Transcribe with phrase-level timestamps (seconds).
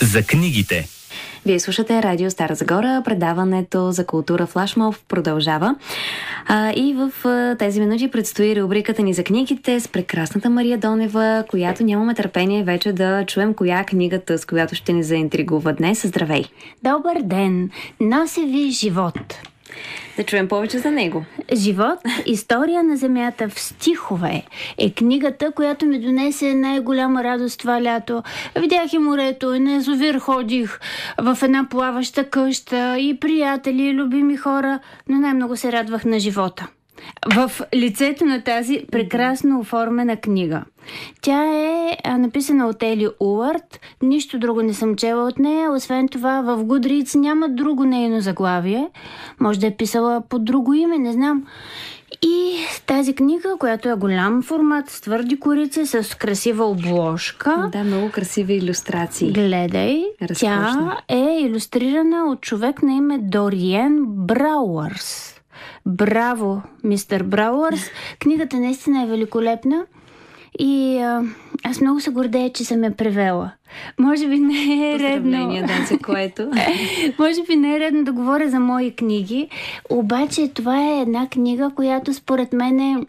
[0.00, 0.88] За книгите.
[1.46, 3.02] Вие слушате Радио Стара Загора.
[3.04, 5.76] Предаването за култура Флашмов продължава.
[6.46, 11.44] А, и в а, тези минути предстои рубриката ни за книгите с прекрасната Мария Донева,
[11.48, 16.06] която нямаме търпение вече да чуем коя е книгата, с която ще ни заинтригува днес.
[16.06, 16.44] Здравей!
[16.82, 17.70] Добър ден!
[18.00, 19.38] Носи ви живот!
[20.16, 21.24] Да чуем повече за него.
[21.54, 24.42] Живот, история на Земята в стихове
[24.78, 28.22] е книгата, която ми донесе най-голяма радост това лято.
[28.60, 30.80] Видях и морето, и на езовир ходих
[31.18, 36.66] в една плаваща къща, и приятели, и любими хора, но най-много се радвах на живота
[37.34, 40.62] в лицето на тази прекрасно оформена книга.
[41.20, 43.80] Тя е написана от Ели Уарт.
[44.02, 45.72] Нищо друго не съм чела от нея.
[45.72, 48.88] Освен това, в Гудриц няма друго нейно заглавие.
[49.40, 51.46] Може да е писала под друго име, не знам.
[52.22, 57.68] И тази книга, която е голям формат, с твърди корици, с красива обложка.
[57.72, 59.32] Да, много красиви иллюстрации.
[59.32, 60.96] Гледай, Разкошна.
[61.08, 65.40] тя е иллюстрирана от човек на име Дориен Брауърс.
[65.86, 67.80] Браво, мистер Брауърс.
[68.18, 69.86] Книгата наистина е великолепна.
[70.58, 71.22] И а,
[71.64, 73.50] аз много се гордея, че съм я превела.
[73.98, 75.48] Може би не е редно.
[75.48, 76.50] Да, за което.
[77.18, 79.48] Може би не е редно да говоря за мои книги,
[79.90, 83.06] обаче това е една книга, която според мен е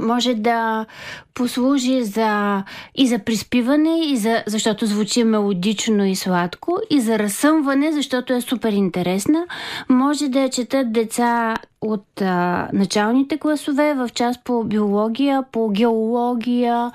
[0.00, 0.86] може да
[1.34, 2.62] послужи за,
[2.94, 8.40] и за приспиване, и за, защото звучи мелодично и сладко, и за разсъмване, защото е
[8.40, 9.46] супер интересна.
[9.88, 16.92] Може да я четат деца от а, началните класове в част по биология, по геология,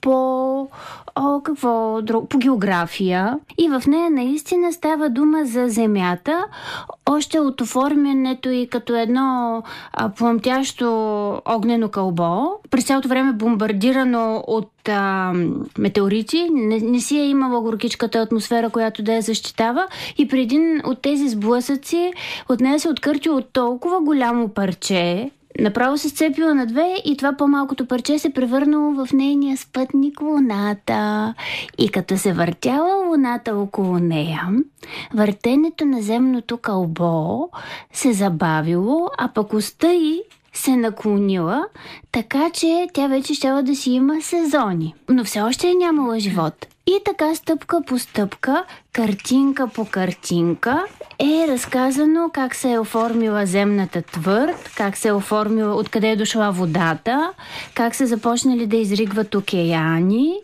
[0.00, 0.68] по
[1.16, 3.38] о, какво друго, по география.
[3.58, 6.44] И в нея наистина става дума за Земята,
[7.06, 14.88] още от оформянето и като едно а, пламтящо огнено кълбо, през цялото време бомбардирано от
[14.88, 15.32] а,
[15.78, 19.86] метеорити, не, не си е имала горкичката атмосфера, която да я защитава.
[20.18, 22.12] И при един от тези сблъсъци
[22.48, 27.32] от нея се откърти от толкова голямо парче, Направо се сцепила на две и това
[27.32, 31.34] по-малкото парче се превърнало в нейния спътник Луната.
[31.78, 34.48] И като се въртяла Луната около нея,
[35.14, 37.48] въртенето на земното кълбо
[37.92, 40.22] се забавило, а пък уста й
[40.52, 41.64] се наклонила,
[42.12, 44.94] така че тя вече щела да си има сезони.
[45.08, 46.66] Но все още е нямала живот.
[46.86, 48.64] И така стъпка по стъпка,
[48.96, 50.84] картинка по картинка
[51.18, 56.52] е разказано как се е оформила земната твърд, как се е оформила, откъде е дошла
[56.52, 57.32] водата,
[57.74, 60.34] как се започнали да изригват океани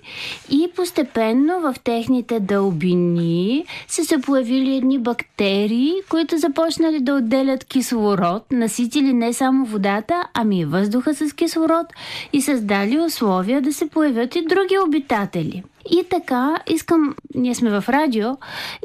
[0.50, 8.52] и постепенно в техните дълбини са се появили едни бактерии, които започнали да отделят кислород,
[8.52, 11.86] наситили не само водата, ами и въздуха с кислород
[12.32, 15.62] и създали условия да се появят и други обитатели.
[15.90, 18.36] И така, искам, ние сме в радио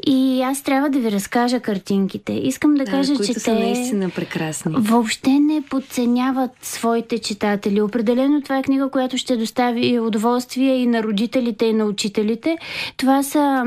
[0.06, 2.32] и аз трябва да ви разкажа картинките.
[2.32, 4.74] Искам да, да кажа, че са те наистина прекрасни.
[4.78, 7.80] въобще не подценяват своите читатели.
[7.80, 12.58] Определено това е книга, която ще достави удоволствие и на родителите, и на учителите.
[12.96, 13.64] Това са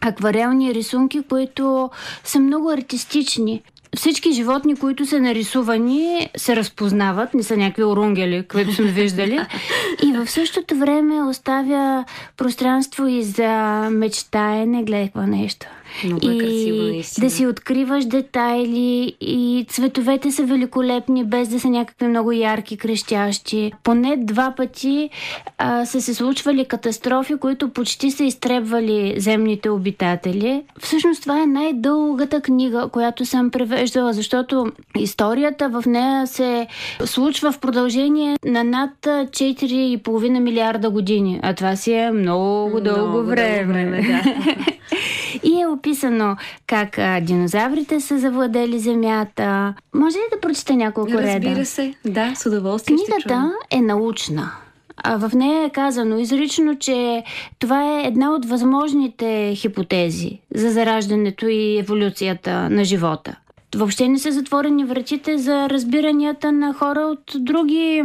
[0.00, 1.90] акварелни рисунки, които
[2.24, 3.62] са много артистични
[3.96, 9.40] всички животни, които са нарисувани, се разпознават, не са някакви орунгели, които сме виждали.
[10.02, 12.04] И в същото време оставя
[12.36, 15.66] пространство и за мечтаене, какво нещо.
[16.04, 17.26] Много е красиво, наистина.
[17.26, 23.72] да си откриваш детайли и цветовете са великолепни, без да са някакви много ярки, крещящи.
[23.84, 25.10] Поне два пъти
[25.58, 30.62] а, са се случвали катастрофи, които почти са изтребвали земните обитатели.
[30.80, 36.66] Всъщност това е най-дългата книга, която съм превеждала, защото историята в нея се
[37.04, 41.40] случва в продължение на над 4,5 милиарда години.
[41.42, 43.64] А това си е много, много дълго време.
[43.64, 44.22] Време да.
[45.44, 46.36] и е описано
[46.66, 49.74] как а, динозаврите са завладели земята.
[49.94, 51.48] Може ли да прочета няколко Разбира реда?
[51.48, 54.52] Разбира се, да, с удоволствие Книгата е научна.
[54.96, 57.24] А в нея е казано изрично, че
[57.58, 63.36] това е една от възможните хипотези за зараждането и еволюцията на живота.
[63.76, 68.02] Въобще не са затворени вратите за разбиранията на хора от други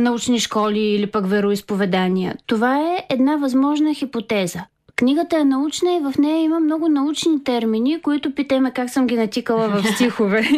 [0.00, 2.36] научни школи или пък вероисповедания.
[2.46, 4.64] Това е една възможна хипотеза.
[4.96, 9.16] Книгата е научна и в нея има много научни термини, които питаме как съм ги
[9.16, 10.48] натикала в стихове.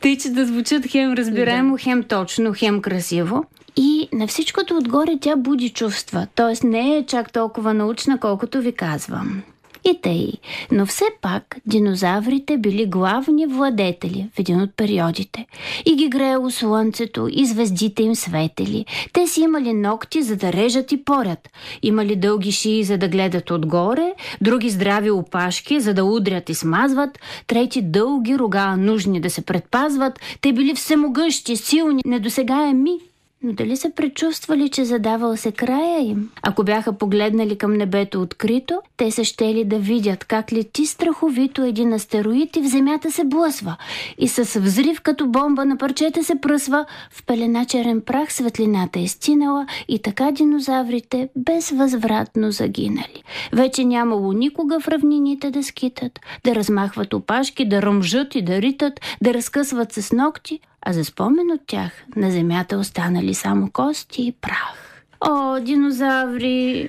[0.00, 3.44] Тъй, че да звучат хем разбираемо, хем точно, хем красиво.
[3.76, 6.66] И на всичкото отгоре тя буди чувства, т.е.
[6.66, 9.42] не е чак толкова научна, колкото ви казвам.
[9.84, 10.32] И тъй.
[10.72, 15.46] Но все пак динозаврите били главни владетели в един от периодите.
[15.86, 18.86] И ги греело слънцето, и звездите им светели.
[19.12, 21.48] Те си имали ногти, за да режат и порят.
[21.82, 27.18] Имали дълги шии, за да гледат отгоре, други здрави опашки, за да удрят и смазват,
[27.46, 30.20] трети дълги рога, нужни да се предпазват.
[30.40, 32.98] Те били всемогъщи, силни, недосегаеми
[33.42, 36.30] но дали са предчувствали, че задавал се края им?
[36.42, 41.92] Ако бяха погледнали към небето открито, те са щели да видят как лети страховито един
[41.92, 43.76] астероид и в земята се блъсва.
[44.18, 49.08] И с взрив като бомба на парчета се пръсва, в пелена черен прах светлината е
[49.08, 53.22] стинала и така динозаврите безвъзвратно загинали.
[53.52, 59.00] Вече нямало никога в равнините да скитат, да размахват опашки, да ръмжат и да ритат,
[59.22, 64.32] да разкъсват с ногти– а за спомен от тях на земята останали само кости и
[64.32, 64.92] прах.
[65.24, 66.88] О, динозаври!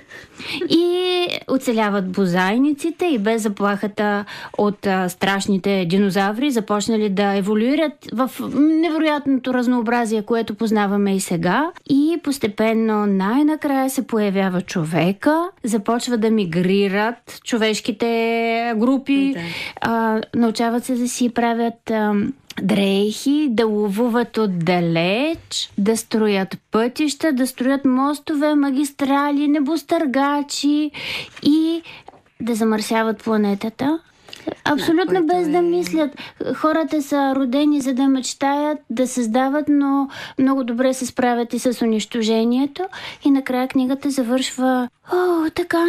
[0.69, 4.25] И оцеляват бозайниците и без заплахата
[4.57, 11.71] от а, страшните динозаври започнали да еволюират в невероятното разнообразие, което познаваме и сега.
[11.89, 19.41] И постепенно най-накрая се появява човека, започва да мигрират човешките групи, да.
[19.81, 21.91] а, научават се да си правят...
[21.91, 22.13] А,
[22.61, 30.91] дрехи, да ловуват отдалеч, да строят пътища, да строят мостове, магистрали, небостъргачи
[31.43, 31.81] и
[32.41, 33.99] да замърсяват планетата.
[34.65, 35.51] Абсолютно да, без е...
[35.51, 36.11] да мислят.
[36.55, 40.09] Хората са родени за да мечтаят, да създават, но
[40.39, 42.83] много добре се справят и с унищожението.
[43.25, 45.85] И накрая книгата завършва О, така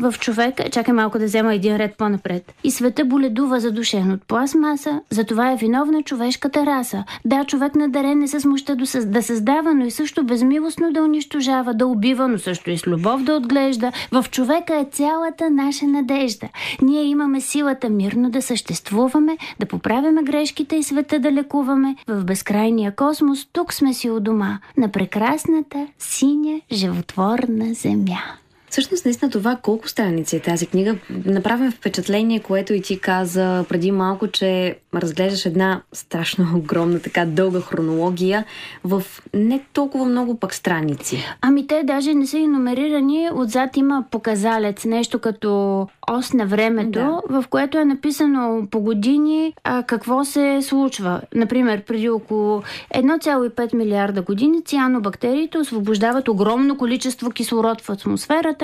[0.00, 5.00] в човека, чакай малко да взема един ред по-напред, и света боледува задушен от пластмаса,
[5.10, 7.04] за това е виновна човешката раса.
[7.24, 11.86] Да, човек надарен не се смуща да създава, но и също безмилостно да унищожава, да
[11.86, 13.92] убива, но също и с любов да отглежда.
[14.12, 16.48] В човека е цялата наша надежда.
[16.82, 21.96] Ние имаме силата мирно да съществуваме, да поправяме грешките и света да лекуваме.
[22.08, 28.39] В безкрайния космос тук сме си у дома, на прекрасната, синя, животворна земя.
[28.70, 33.90] Всъщност, наистина това колко страници е тази книга, направим впечатление, което и ти каза преди
[33.90, 38.44] малко, че разглеждаш една страшно огромна, така дълга хронология
[38.84, 39.02] в
[39.34, 41.24] не толкова много пък страници.
[41.40, 43.28] Ами те даже не са и номерирани.
[43.34, 47.22] Отзад има показалец, нещо като ос на времето, да.
[47.28, 51.20] в което е написано по години а, какво се случва.
[51.34, 52.62] Например, преди около
[52.94, 58.59] 1,5 милиарда години цианобактериите освобождават огромно количество кислород в атмосферата,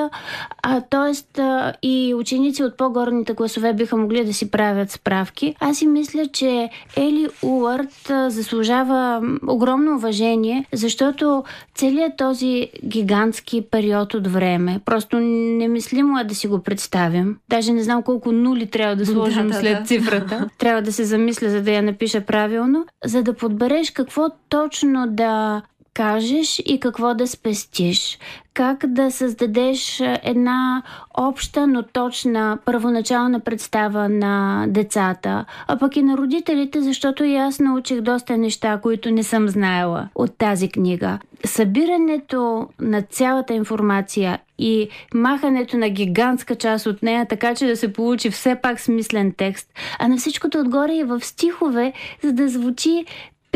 [0.63, 1.43] а, т.е.
[1.83, 5.55] и ученици от по-горните класове биха могли да си правят справки.
[5.61, 11.45] Аз си мисля, че Ели Уърт заслужава огромно уважение, защото
[11.75, 17.83] целият този гигантски период от време, просто немислимо е да си го представим, Даже не
[17.83, 19.85] знам колко нули трябва да сложим да, да, след да.
[19.85, 20.49] цифрата.
[20.59, 25.63] трябва да се замисля, за да я напиша правилно, за да подбереш какво точно да
[25.97, 28.19] кажеш и какво да спестиш.
[28.55, 30.83] Как да създадеш една
[31.19, 37.61] обща, но точна първоначална представа на децата, а пък и на родителите, защото и аз
[37.61, 41.19] научих доста неща, които не съм знаела от тази книга.
[41.45, 47.93] Събирането на цялата информация и махането на гигантска част от нея, така че да се
[47.93, 53.05] получи все пак смислен текст, а на всичкото отгоре и в стихове, за да звучи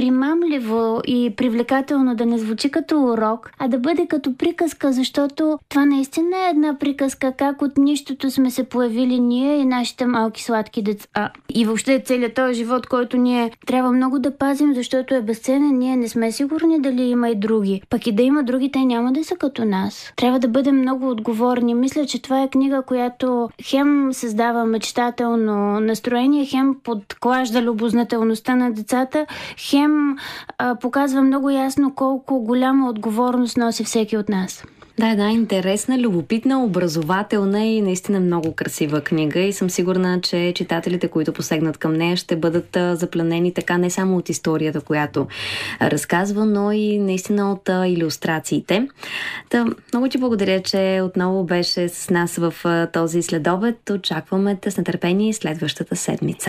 [0.01, 5.85] примамливо и привлекателно да не звучи като урок, а да бъде като приказка, защото това
[5.85, 10.83] наистина е една приказка, как от нищото сме се появили ние и нашите малки сладки
[10.83, 11.31] деца.
[11.55, 15.97] И въобще целият този живот, който ние трябва много да пазим, защото е безценен, ние
[15.97, 17.83] не сме сигурни дали има и други.
[17.91, 20.13] Пък и да има други, те няма да са като нас.
[20.17, 21.75] Трябва да бъдем много отговорни.
[21.75, 29.27] Мисля, че това е книга, която хем създава мечтателно настроение, хем подклажда любознателността на децата,
[29.59, 30.17] хем съвсем
[30.59, 34.65] а, показва много ясно колко голяма отговорност носи всеки от нас.
[34.99, 41.09] Да, една интересна, любопитна, образователна и наистина много красива книга и съм сигурна, че читателите,
[41.09, 45.27] които посегнат към нея, ще бъдат запленени така не само от историята, която
[45.83, 48.89] разказва, но и наистина от иллюстрациите.
[49.51, 52.55] Та, много ти благодаря, че отново беше с нас в
[52.93, 53.91] този следобед.
[53.91, 56.39] Очакваме те с нетърпение следващата седмица.